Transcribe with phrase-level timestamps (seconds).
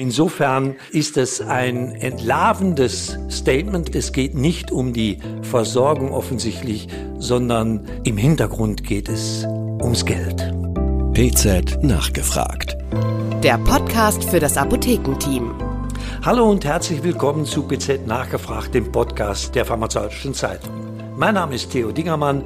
[0.00, 3.94] Insofern ist es ein entlarvendes Statement.
[3.94, 6.88] Es geht nicht um die Versorgung offensichtlich,
[7.18, 10.38] sondern im Hintergrund geht es ums Geld.
[11.12, 12.78] PZ nachgefragt.
[13.42, 15.52] Der Podcast für das Apothekenteam.
[16.22, 20.72] Hallo und herzlich willkommen zu PZ nachgefragt, dem Podcast der Pharmazeutischen Zeitung.
[21.18, 22.44] Mein Name ist Theo Dingermann.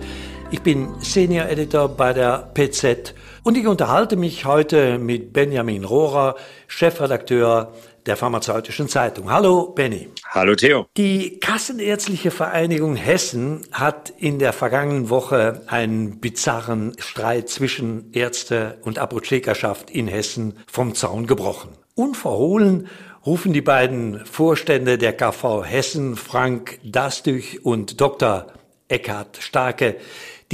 [0.51, 3.15] Ich bin Senior Editor bei der PZ
[3.45, 6.35] und ich unterhalte mich heute mit Benjamin Rohrer,
[6.67, 7.73] Chefredakteur
[8.07, 9.31] der Pharmazeutischen Zeitung.
[9.31, 10.09] Hallo Benny.
[10.31, 10.87] Hallo Theo.
[10.97, 18.99] Die Kassenärztliche Vereinigung Hessen hat in der vergangenen Woche einen bizarren Streit zwischen Ärzte und
[18.99, 21.71] Apothekerschaft in Hessen vom Zaun gebrochen.
[21.95, 22.89] Unverhohlen
[23.25, 28.47] rufen die beiden Vorstände der KV Hessen, Frank Dastüch und Dr.
[28.89, 29.97] Eckhard Starke,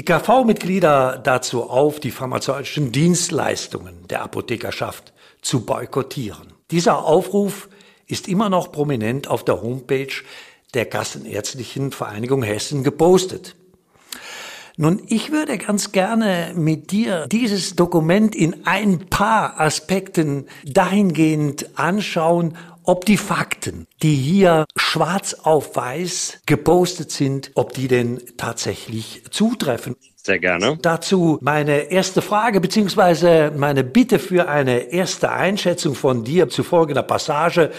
[0.00, 6.54] die KV-Mitglieder dazu auf, die pharmazeutischen Dienstleistungen der Apothekerschaft zu boykottieren.
[6.70, 7.68] Dieser Aufruf
[8.06, 10.08] ist immer noch prominent auf der Homepage
[10.72, 13.56] der Kassenärztlichen Vereinigung Hessen gepostet.
[14.78, 22.56] Nun, ich würde ganz gerne mit dir dieses Dokument in ein paar Aspekten dahingehend anschauen,
[22.84, 29.96] ob die Fakten, die hier schwarz auf weiß gepostet sind, ob die denn tatsächlich zutreffen.
[30.16, 30.78] Sehr gerne.
[30.82, 37.02] Dazu meine erste Frage beziehungsweise meine Bitte für eine erste Einschätzung von dir zu folgender
[37.02, 37.70] Passage.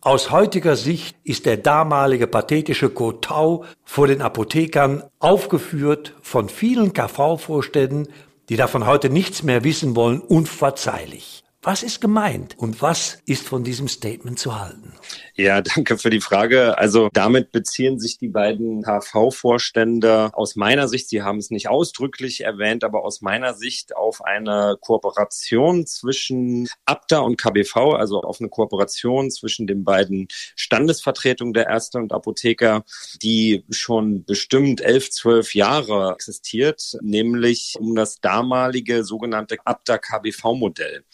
[0.00, 8.08] Aus heutiger Sicht ist der damalige pathetische Kotau vor den Apothekern aufgeführt von vielen KV-Vorständen,
[8.48, 11.43] die davon heute nichts mehr wissen wollen, unverzeihlich.
[11.64, 14.92] Was ist gemeint und was ist von diesem Statement zu halten?
[15.34, 16.76] Ja, danke für die Frage.
[16.76, 22.42] Also damit beziehen sich die beiden HV-Vorstände aus meiner Sicht, Sie haben es nicht ausdrücklich
[22.42, 28.50] erwähnt, aber aus meiner Sicht auf eine Kooperation zwischen ABDA und KBV, also auf eine
[28.50, 32.84] Kooperation zwischen den beiden Standesvertretungen der Ärzte und Apotheker,
[33.22, 41.04] die schon bestimmt elf, zwölf Jahre existiert, nämlich um das damalige sogenannte ABDA-KBV-Modell.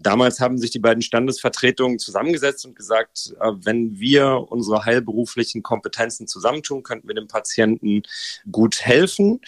[0.00, 6.26] Damals haben sich die beiden Standesvertretungen zusammengesetzt und gesagt, äh, wenn wir unsere heilberuflichen Kompetenzen
[6.26, 8.02] zusammentun, könnten wir dem Patienten
[8.50, 9.40] gut helfen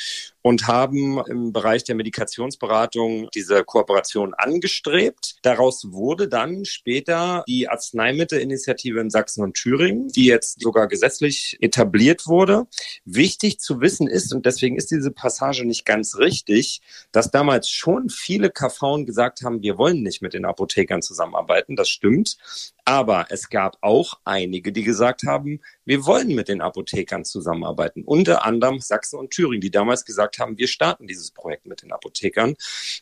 [0.47, 5.37] und haben im Bereich der Medikationsberatung diese Kooperation angestrebt.
[5.41, 12.27] Daraus wurde dann später die Arzneimittelinitiative in Sachsen und Thüringen, die jetzt sogar gesetzlich etabliert
[12.27, 12.67] wurde.
[13.07, 18.11] Wichtig zu wissen ist, und deswegen ist diese Passage nicht ganz richtig, dass damals schon
[18.11, 21.75] viele KV gesagt haben, wir wollen nicht mit den Apothekern zusammenarbeiten.
[21.75, 22.37] Das stimmt.
[22.87, 28.05] Aber es gab auch einige, die gesagt haben, wir wollen mit den Apothekern zusammenarbeiten.
[28.05, 31.93] Unter anderem Sachsen und Thüringen, die damals gesagt haben, wir starten dieses Projekt mit den
[31.93, 32.57] Apothekern.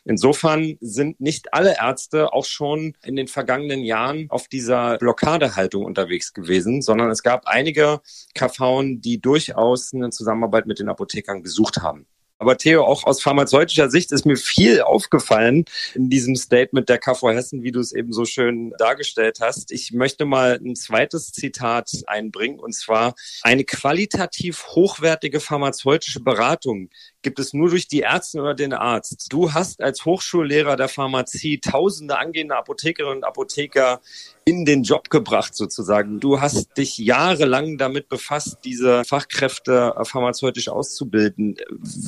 [0.05, 6.33] Insofern sind nicht alle Ärzte auch schon in den vergangenen Jahren auf dieser Blockadehaltung unterwegs
[6.33, 7.99] gewesen, sondern es gab einige
[8.35, 12.07] KV, die durchaus eine Zusammenarbeit mit den Apothekern gesucht haben.
[12.39, 17.29] Aber Theo, auch aus pharmazeutischer Sicht ist mir viel aufgefallen in diesem Statement der KV
[17.29, 19.71] Hessen, wie du es eben so schön dargestellt hast.
[19.71, 26.89] Ich möchte mal ein zweites Zitat einbringen, und zwar eine qualitativ hochwertige pharmazeutische Beratung
[27.23, 29.27] gibt es nur durch die Ärzte oder den Arzt.
[29.31, 34.01] Du hast als Hochschullehrer der Pharmazie tausende angehende Apothekerinnen und Apotheker
[34.45, 36.19] in den Job gebracht sozusagen.
[36.19, 41.55] Du hast dich jahrelang damit befasst, diese Fachkräfte pharmazeutisch auszubilden.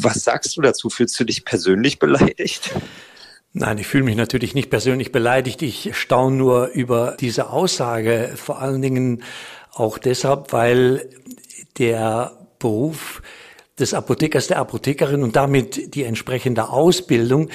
[0.02, 0.90] Was sagst du dazu?
[0.90, 2.76] Fühlst du dich persönlich beleidigt?
[3.54, 5.62] Nein, ich fühle mich natürlich nicht persönlich beleidigt.
[5.62, 9.24] Ich staune nur über diese Aussage, vor allen Dingen
[9.72, 11.10] auch deshalb, weil
[11.78, 13.22] der Beruf
[13.80, 17.50] des Apothekers, der Apothekerin und damit die entsprechende Ausbildung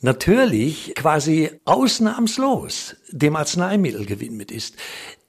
[0.00, 4.76] natürlich quasi ausnahmslos dem Arzneimittel gewidmet ist.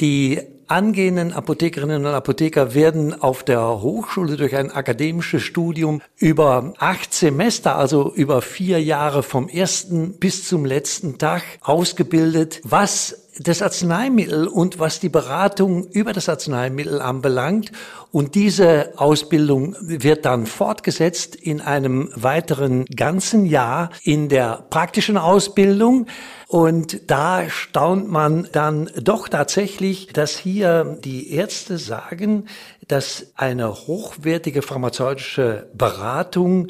[0.02, 7.14] Die angehenden Apothekerinnen und Apotheker werden auf der Hochschule durch ein akademisches Studium über acht
[7.14, 14.48] Semester, also über vier Jahre vom ersten bis zum letzten Tag ausgebildet, was das Arzneimittel
[14.48, 17.72] und was die Beratung über das Arzneimittel anbelangt.
[18.12, 26.08] Und diese Ausbildung wird dann fortgesetzt in einem weiteren ganzen Jahr in der praktischen Ausbildung.
[26.48, 32.48] Und da staunt man dann doch tatsächlich, dass hier die Ärzte sagen,
[32.88, 36.68] dass eine hochwertige pharmazeutische Beratung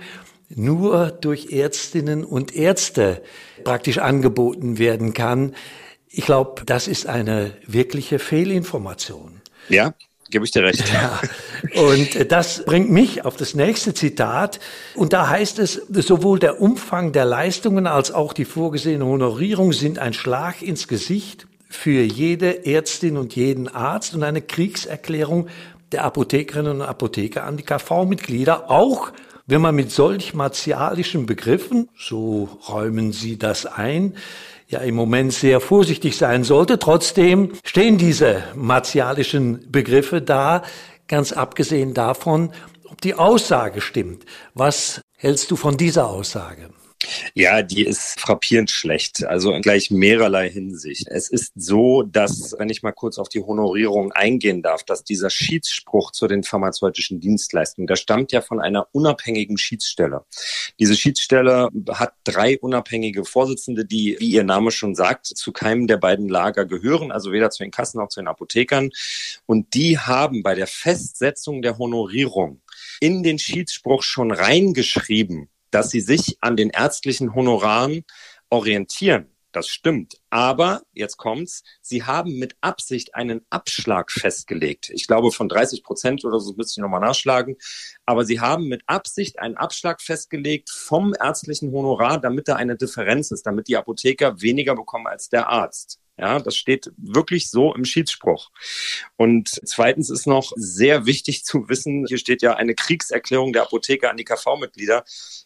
[0.49, 3.21] nur durch Ärztinnen und Ärzte
[3.63, 5.55] praktisch angeboten werden kann.
[6.07, 9.41] Ich glaube, das ist eine wirkliche Fehlinformation.
[9.69, 9.93] Ja,
[10.29, 10.83] gebe ich dir recht.
[10.93, 11.19] Ja.
[11.81, 14.59] Und das bringt mich auf das nächste Zitat.
[14.93, 19.97] Und da heißt es, sowohl der Umfang der Leistungen als auch die vorgesehene Honorierung sind
[19.97, 25.47] ein Schlag ins Gesicht für jede Ärztin und jeden Arzt und eine Kriegserklärung
[25.91, 29.11] der Apothekerinnen und Apotheker an die KV-Mitglieder, auch
[29.47, 34.15] wenn man mit solch martialischen Begriffen, so räumen sie das ein,
[34.67, 36.79] ja im Moment sehr vorsichtig sein sollte.
[36.79, 40.63] Trotzdem stehen diese martialischen Begriffe da,
[41.07, 42.51] ganz abgesehen davon,
[42.89, 44.25] ob die Aussage stimmt.
[44.55, 46.69] Was hältst du von dieser Aussage?
[47.33, 51.07] Ja, die ist frappierend schlecht, also gleich mehrerlei Hinsicht.
[51.09, 55.29] Es ist so, dass, wenn ich mal kurz auf die Honorierung eingehen darf, dass dieser
[55.29, 60.23] Schiedsspruch zu den pharmazeutischen Dienstleistungen, der stammt ja von einer unabhängigen Schiedsstelle.
[60.79, 65.97] Diese Schiedsstelle hat drei unabhängige Vorsitzende, die, wie ihr Name schon sagt, zu keinem der
[65.97, 68.89] beiden Lager gehören, also weder zu den Kassen noch zu den Apothekern.
[69.45, 72.61] Und die haben bei der Festsetzung der Honorierung
[72.99, 78.03] in den Schiedsspruch schon reingeschrieben, dass sie sich an den ärztlichen Honoraren
[78.49, 79.31] orientieren.
[79.51, 80.15] Das stimmt.
[80.35, 81.63] Aber jetzt kommt's.
[81.79, 84.89] Sie haben mit Absicht einen Abschlag festgelegt.
[84.89, 87.55] Ich glaube von 30 Prozent oder so müsste ich nochmal nachschlagen.
[88.05, 93.31] Aber Sie haben mit Absicht einen Abschlag festgelegt vom ärztlichen Honorar, damit da eine Differenz
[93.31, 96.01] ist, damit die Apotheker weniger bekommen als der Arzt.
[96.17, 98.49] Ja, das steht wirklich so im Schiedsspruch.
[99.17, 104.09] Und zweitens ist noch sehr wichtig zu wissen, hier steht ja eine Kriegserklärung der Apotheker
[104.09, 105.03] an die KV-Mitglieder,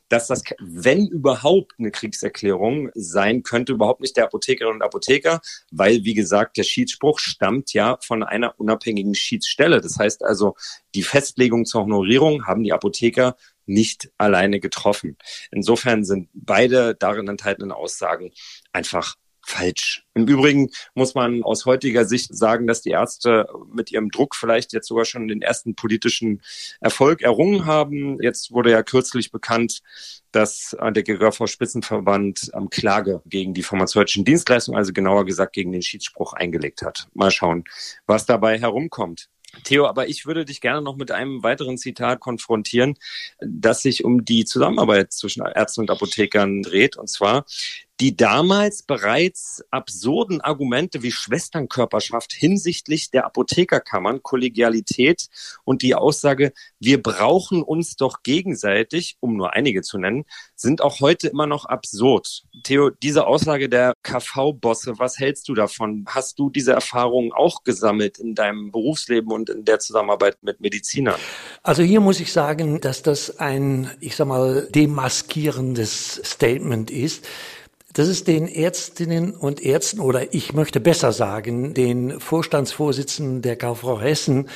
[0.09, 5.41] dass das, wenn überhaupt eine Kriegserklärung sein könnte, überhaupt nicht der Apothekerinnen und Apotheker,
[5.71, 9.81] weil, wie gesagt, der Schiedsspruch stammt ja von einer unabhängigen Schiedsstelle.
[9.81, 10.55] Das heißt also,
[10.95, 13.35] die Festlegung zur Honorierung haben die Apotheker
[13.65, 15.17] nicht alleine getroffen.
[15.51, 18.31] Insofern sind beide darin enthaltenen Aussagen
[18.73, 19.15] einfach
[19.49, 20.03] falsch.
[20.13, 24.73] Im Übrigen muss man aus heutiger Sicht sagen, dass die Ärzte mit ihrem Druck vielleicht
[24.73, 26.41] jetzt sogar schon den ersten politischen
[26.79, 28.21] Erfolg errungen haben.
[28.21, 29.81] Jetzt wurde ja kürzlich bekannt,
[30.31, 35.81] dass der GRV Spitzenverband am Klage gegen die pharmazeutischen Dienstleistungen, also genauer gesagt gegen den
[35.81, 37.07] Schiedsspruch eingelegt hat.
[37.13, 37.63] Mal schauen,
[38.05, 39.29] was dabei herumkommt.
[39.63, 42.93] Theo, aber ich würde dich gerne noch mit einem weiteren Zitat konfrontieren,
[43.39, 46.97] das sich um die Zusammenarbeit zwischen Ärzten und Apothekern dreht.
[46.97, 47.45] Und zwar,
[48.01, 55.27] die damals bereits absurden Argumente wie Schwesternkörperschaft hinsichtlich der Apothekerkammern, Kollegialität
[55.65, 60.23] und die Aussage, wir brauchen uns doch gegenseitig, um nur einige zu nennen,
[60.55, 62.43] sind auch heute immer noch absurd.
[62.63, 66.05] Theo, diese Aussage der KV-Bosse, was hältst du davon?
[66.07, 71.19] Hast du diese Erfahrungen auch gesammelt in deinem Berufsleben und in der Zusammenarbeit mit Medizinern?
[71.63, 77.27] Also hier muss ich sagen, dass das ein, ich sag mal, demaskierendes Statement ist
[77.93, 84.01] dass es den Ärztinnen und Ärzten oder ich möchte besser sagen, den Vorstandsvorsitzenden der KV
[84.01, 84.49] Hessen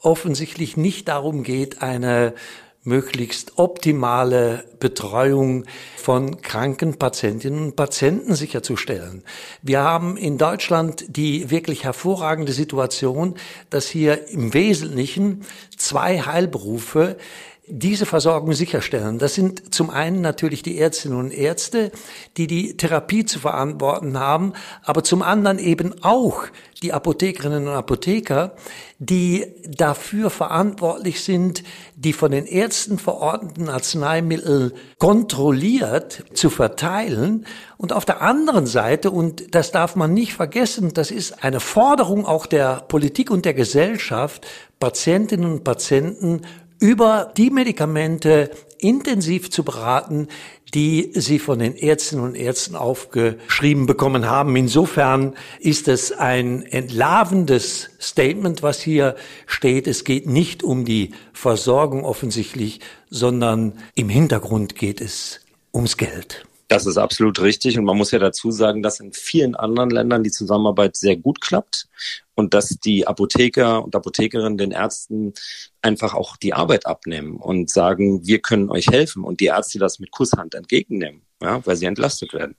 [0.00, 2.34] offensichtlich nicht darum geht, eine
[2.86, 5.64] möglichst optimale Betreuung
[5.96, 9.24] von kranken Patientinnen und Patienten sicherzustellen.
[9.60, 13.34] Wir haben in Deutschland die wirklich hervorragende Situation,
[13.70, 15.44] dass hier im Wesentlichen
[15.76, 17.16] zwei Heilberufe
[17.68, 19.18] diese Versorgung sicherstellen.
[19.18, 21.90] Das sind zum einen natürlich die Ärztinnen und Ärzte,
[22.36, 24.52] die die Therapie zu verantworten haben,
[24.84, 26.44] aber zum anderen eben auch
[26.82, 28.54] die Apothekerinnen und Apotheker,
[28.98, 31.64] die dafür verantwortlich sind,
[31.96, 37.46] die von den Ärzten verordneten Arzneimittel kontrolliert zu verteilen.
[37.78, 42.26] Und auf der anderen Seite, und das darf man nicht vergessen, das ist eine Forderung
[42.26, 44.46] auch der Politik und der Gesellschaft,
[44.78, 46.42] Patientinnen und Patienten
[46.80, 50.28] über die Medikamente intensiv zu beraten,
[50.74, 54.56] die sie von den Ärztinnen und Ärzten aufgeschrieben bekommen haben.
[54.56, 59.16] Insofern ist es ein entlarvendes Statement, was hier
[59.46, 59.86] steht.
[59.86, 65.40] Es geht nicht um die Versorgung offensichtlich, sondern im Hintergrund geht es
[65.72, 66.46] ums Geld.
[66.68, 67.78] Das ist absolut richtig.
[67.78, 71.40] Und man muss ja dazu sagen, dass in vielen anderen Ländern die Zusammenarbeit sehr gut
[71.40, 71.88] klappt
[72.34, 75.32] und dass die Apotheker und Apothekerinnen den Ärzten
[75.80, 80.00] einfach auch die Arbeit abnehmen und sagen, wir können euch helfen und die Ärzte das
[80.00, 82.56] mit Kusshand entgegennehmen, ja, weil sie entlastet werden.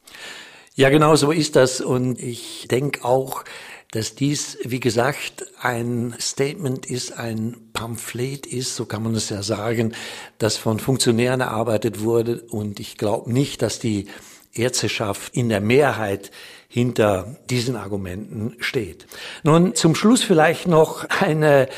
[0.75, 1.81] Ja, genau so ist das.
[1.81, 3.43] Und ich denke auch,
[3.91, 9.41] dass dies, wie gesagt, ein Statement ist, ein Pamphlet ist, so kann man es ja
[9.43, 9.93] sagen,
[10.39, 12.41] das von Funktionären erarbeitet wurde.
[12.49, 14.07] Und ich glaube nicht, dass die
[14.53, 16.31] Ärzteschaft in der Mehrheit
[16.67, 19.07] hinter diesen Argumenten steht.
[19.43, 21.69] Nun zum Schluss vielleicht noch eine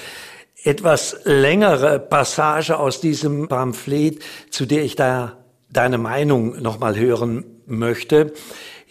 [0.63, 5.37] etwas längere Passage aus diesem Pamphlet, zu der ich da
[5.71, 8.33] deine Meinung nochmal hören möchte.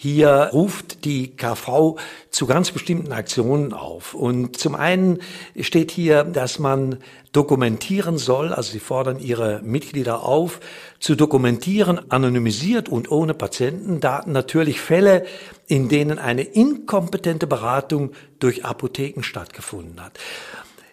[0.01, 1.97] Hier ruft die KV
[2.31, 4.15] zu ganz bestimmten Aktionen auf.
[4.15, 5.19] Und zum einen
[5.59, 6.99] steht hier, dass man
[7.33, 10.61] dokumentieren soll, also sie fordern ihre Mitglieder auf,
[11.01, 15.27] zu dokumentieren, anonymisiert und ohne Patientendaten natürlich Fälle,
[15.67, 20.17] in denen eine inkompetente Beratung durch Apotheken stattgefunden hat.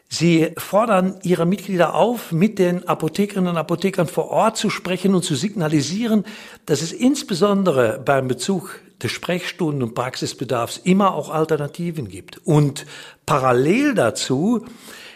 [0.10, 5.24] Sie fordern ihre Mitglieder auf, mit den Apothekerinnen und Apothekern vor Ort zu sprechen und
[5.24, 6.26] zu signalisieren,
[6.66, 12.40] dass es insbesondere beim Bezug des Sprechstunden- und Praxisbedarfs immer auch Alternativen gibt.
[12.46, 12.86] Und
[13.26, 14.66] parallel dazu,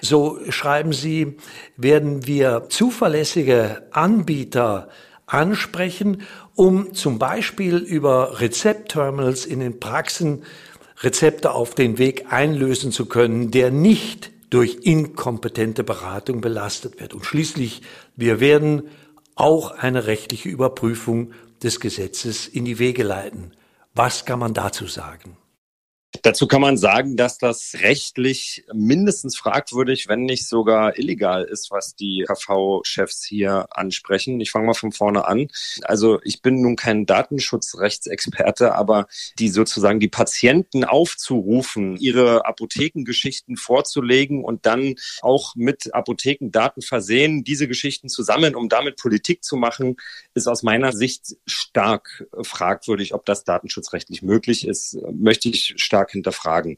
[0.01, 1.37] so schreiben Sie,
[1.77, 4.89] werden wir zuverlässige Anbieter
[5.25, 6.23] ansprechen,
[6.55, 10.43] um zum Beispiel über Rezeptterminals in den Praxen
[11.01, 17.13] Rezepte auf den Weg einlösen zu können, der nicht durch inkompetente Beratung belastet wird.
[17.13, 17.83] Und schließlich,
[18.15, 18.89] wir werden
[19.35, 21.31] auch eine rechtliche Überprüfung
[21.63, 23.53] des Gesetzes in die Wege leiten.
[23.95, 25.38] Was kann man dazu sagen?
[26.23, 31.95] Dazu kann man sagen, dass das rechtlich mindestens fragwürdig, wenn nicht sogar illegal ist, was
[31.95, 34.41] die KV-Chefs hier ansprechen.
[34.41, 35.49] Ich fange mal von vorne an.
[35.83, 44.43] Also ich bin nun kein Datenschutzrechtsexperte, aber die sozusagen die Patienten aufzurufen, ihre Apothekengeschichten vorzulegen
[44.43, 49.95] und dann auch mit Apothekendaten versehen, diese Geschichten zu sammeln, um damit Politik zu machen,
[50.33, 56.11] ist aus meiner Sicht stark fragwürdig, ob das datenschutzrechtlich möglich ist, möchte ich stark stark
[56.11, 56.77] hinterfragen.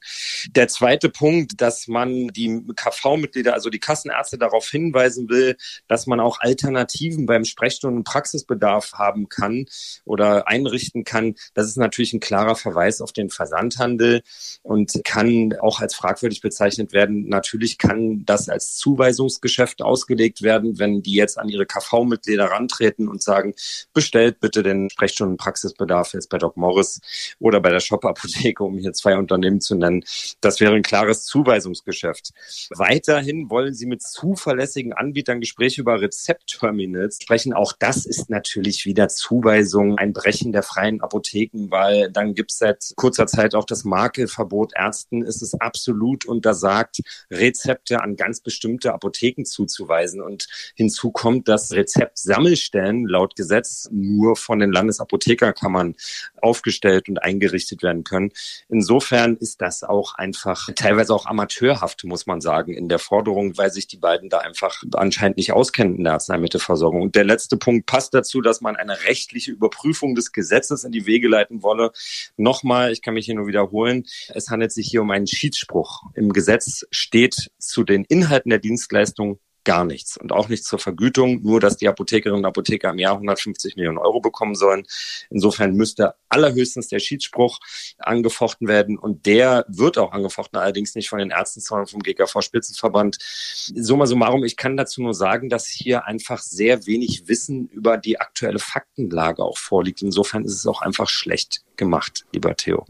[0.49, 6.19] Der zweite Punkt, dass man die KV-Mitglieder, also die Kassenärzte darauf hinweisen will, dass man
[6.19, 9.65] auch Alternativen beim Sprechstunden- und Praxisbedarf haben kann
[10.05, 11.35] oder einrichten kann.
[11.53, 14.23] Das ist natürlich ein klarer Verweis auf den Versandhandel
[14.63, 17.29] und kann auch als fragwürdig bezeichnet werden.
[17.29, 23.21] Natürlich kann das als Zuweisungsgeschäft ausgelegt werden, wenn die jetzt an ihre KV-Mitglieder rantreten und
[23.21, 23.53] sagen,
[23.93, 27.01] bestellt bitte den Sprechstunden- und Praxisbedarf jetzt bei Doc Morris
[27.39, 30.03] oder bei der Shop-Apotheke, um hier zwei zwei Unternehmen zu nennen.
[30.41, 32.31] Das wäre ein klares Zuweisungsgeschäft.
[32.69, 37.53] Weiterhin wollen sie mit zuverlässigen Anbietern Gespräche über Rezeptterminals sprechen.
[37.53, 42.59] Auch das ist natürlich wieder Zuweisung, ein Brechen der freien Apotheken, weil dann gibt es
[42.59, 44.73] seit kurzer Zeit auch das Makelverbot.
[44.75, 50.21] Ärzten ist es absolut untersagt, Rezepte an ganz bestimmte Apotheken zuzuweisen.
[50.21, 55.95] Und hinzu kommt, dass Rezeptsammelstellen laut Gesetz nur von den Landesapothekerkammern
[56.41, 58.31] aufgestellt und eingerichtet werden können.
[58.69, 63.57] Insofern insofern ist das auch einfach teilweise auch amateurhaft, muss man sagen, in der Forderung,
[63.57, 67.01] weil sich die beiden da einfach anscheinend nicht auskennen in der Arzneimittelversorgung.
[67.01, 71.07] Und der letzte Punkt passt dazu, dass man eine rechtliche Überprüfung des Gesetzes in die
[71.07, 71.91] Wege leiten wolle.
[72.37, 76.03] Nochmal, ich kann mich hier nur wiederholen, es handelt sich hier um einen Schiedsspruch.
[76.13, 81.41] Im Gesetz steht zu den Inhalten der Dienstleistung gar nichts und auch nichts zur Vergütung,
[81.43, 84.83] nur dass die Apothekerinnen und Apotheker im Jahr 150 Millionen Euro bekommen sollen.
[85.29, 87.59] Insofern müsste allerhöchstens der Schiedsspruch
[87.97, 92.41] angefochten werden und der wird auch angefochten, allerdings nicht von den Ärzten, sondern vom GKV
[92.41, 93.17] Spitzenverband.
[93.21, 98.19] Summa summarum, ich kann dazu nur sagen, dass hier einfach sehr wenig Wissen über die
[98.19, 100.01] aktuelle Faktenlage auch vorliegt.
[100.01, 102.85] Insofern ist es auch einfach schlecht gemacht, lieber Theo.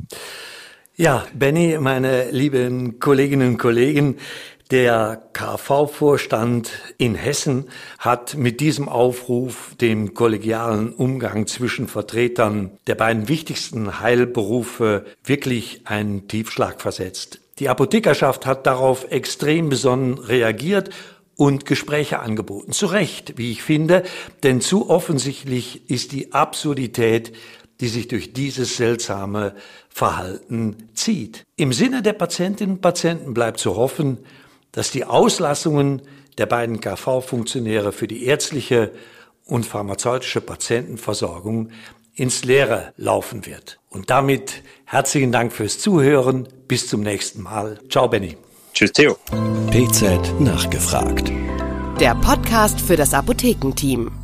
[0.95, 4.17] Ja, Benny, meine lieben Kolleginnen und Kollegen,
[4.71, 7.65] der KV-Vorstand in Hessen
[7.99, 16.29] hat mit diesem Aufruf dem kollegialen Umgang zwischen Vertretern der beiden wichtigsten Heilberufe wirklich einen
[16.29, 17.41] Tiefschlag versetzt.
[17.59, 20.89] Die Apothekerschaft hat darauf extrem besonnen reagiert
[21.35, 22.71] und Gespräche angeboten.
[22.71, 24.03] Zu Recht, wie ich finde,
[24.43, 27.33] denn zu offensichtlich ist die Absurdität,
[27.81, 29.53] die sich durch dieses seltsame
[29.89, 31.43] Verhalten zieht.
[31.57, 34.19] Im Sinne der Patientinnen und Patienten bleibt zu hoffen,
[34.71, 36.01] dass die Auslassungen
[36.37, 38.91] der beiden KV-Funktionäre für die ärztliche
[39.45, 41.71] und pharmazeutische Patientenversorgung
[42.15, 43.79] ins Leere laufen wird.
[43.89, 46.47] Und damit herzlichen Dank fürs Zuhören.
[46.67, 47.79] Bis zum nächsten Mal.
[47.89, 48.37] Ciao, Benny.
[48.73, 49.17] Tschüss, Theo.
[49.71, 51.31] PZ nachgefragt.
[51.99, 54.20] Der Podcast für das Apothekenteam.